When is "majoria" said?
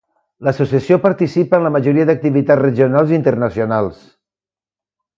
1.77-2.07